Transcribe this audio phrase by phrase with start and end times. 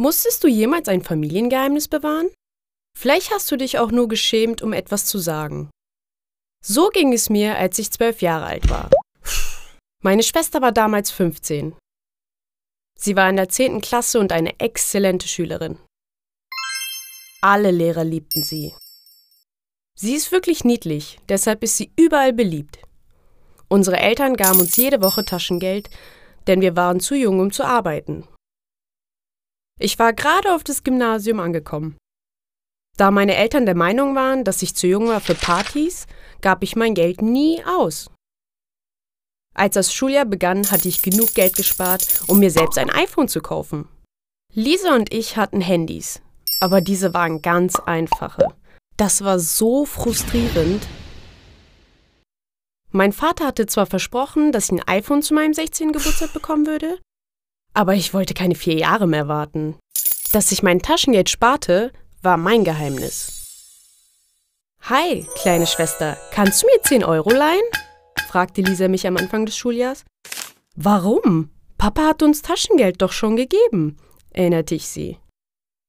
[0.00, 2.30] Musstest du jemals ein Familiengeheimnis bewahren?
[2.96, 5.70] Vielleicht hast du dich auch nur geschämt, um etwas zu sagen.
[6.64, 8.90] So ging es mir, als ich zwölf Jahre alt war.
[10.04, 11.76] Meine Schwester war damals 15.
[12.96, 13.80] Sie war in der 10.
[13.80, 15.78] Klasse und eine exzellente Schülerin.
[17.42, 18.74] Alle Lehrer liebten sie.
[19.96, 22.78] Sie ist wirklich niedlich, deshalb ist sie überall beliebt.
[23.66, 25.90] Unsere Eltern gaben uns jede Woche Taschengeld,
[26.46, 28.28] denn wir waren zu jung, um zu arbeiten.
[29.78, 31.96] Ich war gerade auf das Gymnasium angekommen.
[32.96, 36.06] Da meine Eltern der Meinung waren, dass ich zu jung war für Partys,
[36.40, 38.10] gab ich mein Geld nie aus.
[39.54, 43.40] Als das Schuljahr begann, hatte ich genug Geld gespart, um mir selbst ein iPhone zu
[43.40, 43.88] kaufen.
[44.52, 46.22] Lisa und ich hatten Handys,
[46.60, 48.54] aber diese waren ganz einfache.
[48.96, 50.84] Das war so frustrierend.
[52.90, 55.92] Mein Vater hatte zwar versprochen, dass ich ein iPhone zu meinem 16.
[55.92, 56.98] Geburtstag bekommen würde,
[57.78, 59.76] aber ich wollte keine vier Jahre mehr warten.
[60.32, 61.92] Dass ich mein Taschengeld sparte,
[62.22, 64.34] war mein Geheimnis.
[64.80, 67.62] Hi, kleine Schwester, kannst du mir 10 Euro leihen?
[68.26, 70.04] fragte Lisa mich am Anfang des Schuljahrs.
[70.74, 71.50] Warum?
[71.78, 73.96] Papa hat uns Taschengeld doch schon gegeben,
[74.30, 75.18] erinnerte ich sie.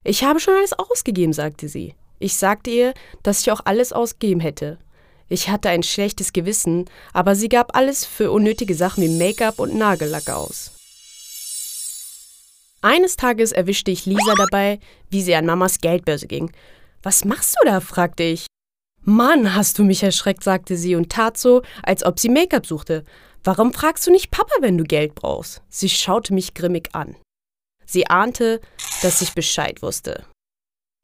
[0.04, 1.96] Ich habe schon alles ausgegeben, sagte sie.
[2.20, 2.94] Ich sagte ihr,
[3.24, 4.78] dass ich auch alles ausgegeben hätte.
[5.28, 9.74] Ich hatte ein schlechtes Gewissen, aber sie gab alles für unnötige Sachen wie Make-up und
[9.74, 10.79] Nagellack aus.
[12.82, 16.52] Eines Tages erwischte ich Lisa dabei, wie sie an Mamas Geldbörse ging.
[17.04, 17.80] Was machst du da?
[17.82, 18.46] fragte ich.
[19.02, 23.06] Mann, hast du mich erschreckt, sagte sie und tat so, als ob sie Make-up suchte.
[23.44, 25.62] Warum fragst du nicht Papa, wenn du Geld brauchst?
[25.70, 27.16] Sie schaute mich grimmig an.
[27.86, 28.62] Sie ahnte,
[29.02, 30.26] dass ich Bescheid wusste.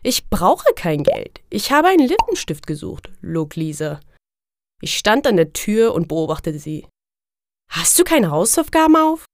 [0.03, 1.41] Ich brauche kein Geld.
[1.49, 3.99] Ich habe einen Lippenstift gesucht, log Lisa.
[4.81, 6.85] Ich stand an der Tür und beobachtete sie.
[7.71, 9.25] Hast du keine Hausaufgaben auf?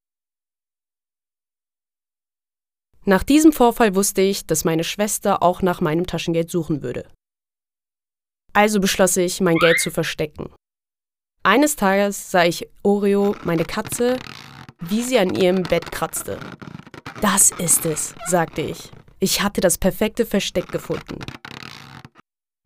[3.06, 7.08] Nach diesem Vorfall wusste ich, dass meine Schwester auch nach meinem Taschengeld suchen würde.
[8.54, 10.54] Also beschloss ich, mein Geld zu verstecken.
[11.44, 14.18] Eines Tages sah ich Oreo, meine Katze,
[14.80, 16.40] wie sie an ihrem Bett kratzte.
[17.22, 18.92] Das ist es, sagte ich.
[19.20, 21.20] Ich hatte das perfekte Versteck gefunden.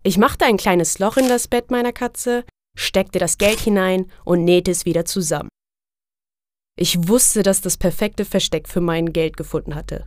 [0.04, 2.44] Ich machte ein kleines Loch in das Bett meiner Katze,
[2.78, 5.50] steckte das Geld hinein und nähte es wieder zusammen.
[6.78, 10.06] Ich wusste, dass das perfekte Versteck für mein Geld gefunden hatte.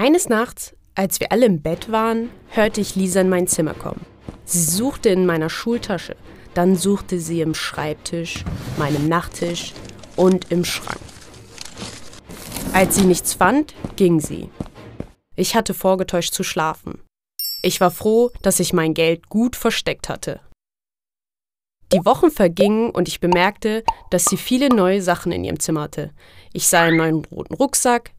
[0.00, 4.06] Eines Nachts, als wir alle im Bett waren, hörte ich Lisa in mein Zimmer kommen.
[4.44, 6.14] Sie suchte in meiner Schultasche,
[6.54, 8.44] dann suchte sie im Schreibtisch,
[8.76, 9.72] meinem Nachttisch
[10.14, 11.00] und im Schrank.
[12.72, 14.50] Als sie nichts fand, ging sie.
[15.34, 17.00] Ich hatte vorgetäuscht zu schlafen.
[17.64, 20.38] Ich war froh, dass ich mein Geld gut versteckt hatte.
[21.92, 26.12] Die Wochen vergingen und ich bemerkte, dass sie viele neue Sachen in ihrem Zimmer hatte.
[26.52, 28.12] Ich sah einen neuen roten Rucksack,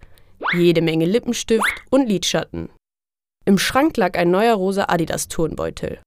[0.53, 2.69] jede Menge Lippenstift und Lidschatten.
[3.45, 6.01] Im Schrank lag ein neuer rosa Adidas-Turnbeutel.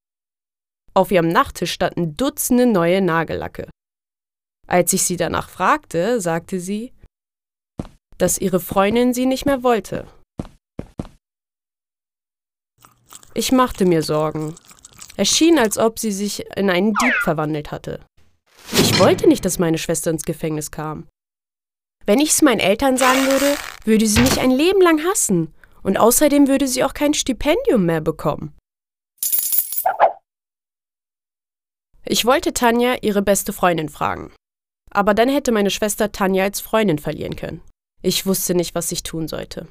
[0.93, 3.69] Auf ihrem Nachttisch standen Dutzende neue Nagellacke.
[4.67, 6.93] Als ich sie danach fragte, sagte sie,
[8.17, 10.07] dass ihre Freundin sie nicht mehr wollte.
[13.33, 14.55] Ich machte mir Sorgen.
[15.17, 17.99] Es schien, als ob sie sich in einen Dieb verwandelt hatte.
[18.71, 21.07] Ich wollte nicht, dass meine Schwester ins Gefängnis kam.
[22.05, 23.55] Wenn ich es meinen Eltern sagen würde,
[23.85, 25.53] würde sie mich ein Leben lang hassen.
[25.83, 28.53] Und außerdem würde sie auch kein Stipendium mehr bekommen.
[32.05, 34.31] Ich wollte Tanja, ihre beste Freundin, fragen.
[34.91, 37.61] Aber dann hätte meine Schwester Tanja als Freundin verlieren können.
[38.01, 39.67] Ich wusste nicht, was ich tun sollte.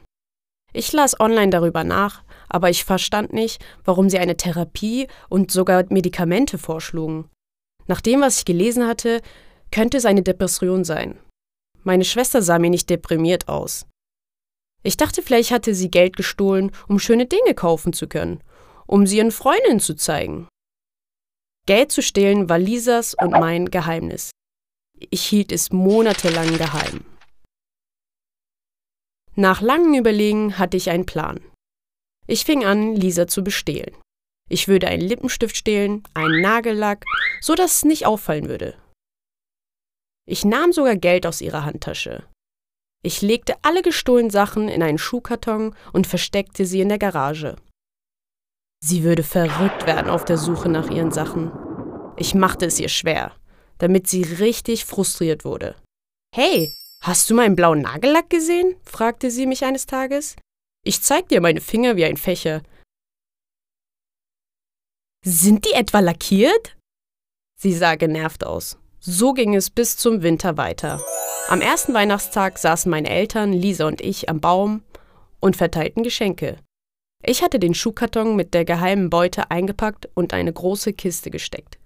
[0.73, 5.85] Ich las online darüber nach, aber ich verstand nicht, warum sie eine Therapie und sogar
[5.91, 7.29] Medikamente vorschlugen.
[7.87, 9.21] Nach dem, was ich gelesen hatte,
[9.71, 11.19] könnte es eine Depression sein.
[11.85, 13.87] Meine Schwester sah mir nicht deprimiert aus.
[14.83, 18.43] Ich dachte, vielleicht hatte sie Geld gestohlen, um schöne Dinge kaufen zu können,
[18.87, 20.49] um sie ihren Freundinnen zu zeigen.
[21.67, 24.31] Geld zu stehlen war Lisas und mein Geheimnis.
[25.11, 27.05] Ich hielt es monatelang geheim.
[29.35, 31.41] Nach langem Überlegen hatte ich einen Plan.
[32.27, 33.97] Ich fing an, Lisa zu bestehlen.
[34.49, 37.05] Ich würde einen Lippenstift stehlen, einen Nagellack,
[37.41, 38.77] so dass es nicht auffallen würde.
[40.33, 42.27] Ich nahm sogar Geld aus ihrer Handtasche.
[43.05, 47.57] Ich legte alle gestohlenen Sachen in einen Schuhkarton und versteckte sie in der Garage.
[48.83, 51.53] Sie würde verrückt werden auf der Suche nach ihren Sachen.
[52.17, 53.37] Ich machte es ihr schwer,
[53.77, 55.77] damit sie richtig frustriert wurde.
[56.35, 58.77] Hey, hast du meinen blauen Nagellack gesehen?
[58.85, 60.37] fragte sie mich eines Tages.
[60.83, 62.63] Ich zeig dir meine Finger wie ein Fächer.
[65.27, 66.79] Sind die etwa lackiert?
[67.61, 68.79] Sie sah genervt aus.
[69.05, 71.01] So ging es bis zum Winter weiter.
[71.49, 74.85] Am ersten Weihnachtstag saßen meine Eltern, Lisa und ich am Baum
[75.41, 76.59] und verteilten Geschenke.
[77.21, 81.81] Ich hatte den Schuhkarton mit der geheimen Beute eingepackt und eine große Kiste gesteckt.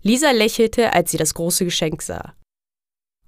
[0.00, 2.34] Lisa lächelte, als sie das große Geschenk sah.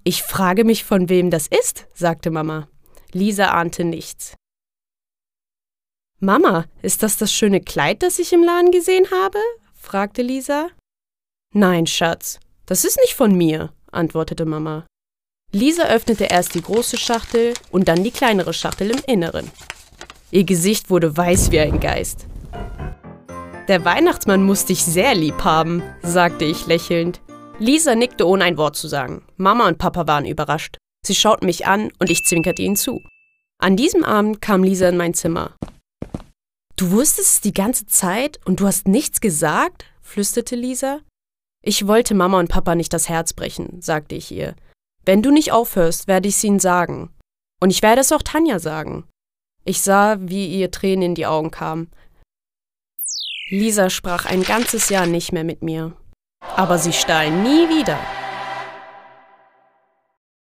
[0.04, 2.68] Ich frage mich, von wem das ist, sagte Mama.
[3.12, 4.36] Lisa ahnte nichts.
[6.18, 9.38] Mama, ist das das schöne Kleid, das ich im Laden gesehen habe?
[9.74, 10.68] fragte Lisa.
[11.52, 14.86] Nein, Schatz, das ist nicht von mir, antwortete Mama.
[15.52, 19.50] Lisa öffnete erst die große Schachtel und dann die kleinere Schachtel im Inneren.
[20.30, 22.26] Ihr Gesicht wurde weiß wie ein Geist.
[23.68, 27.22] Der Weihnachtsmann muss dich sehr lieb haben, sagte ich lächelnd.
[27.58, 29.24] Lisa nickte ohne ein Wort zu sagen.
[29.38, 30.76] Mama und Papa waren überrascht.
[31.06, 33.02] Sie schauten mich an und ich zwinkerte ihnen zu.
[33.58, 35.56] An diesem Abend kam Lisa in mein Zimmer.
[36.76, 39.86] Du wusstest es die ganze Zeit und du hast nichts gesagt?
[40.02, 41.00] flüsterte Lisa.
[41.68, 44.54] Ich wollte Mama und Papa nicht das Herz brechen, sagte ich ihr.
[45.04, 47.10] Wenn du nicht aufhörst, werde ich es ihnen sagen.
[47.60, 49.04] Und ich werde es auch Tanja sagen.
[49.66, 51.90] Ich sah, wie ihr Tränen in die Augen kamen.
[53.50, 55.92] Lisa sprach ein ganzes Jahr nicht mehr mit mir.
[56.56, 57.98] Aber sie stahl nie wieder.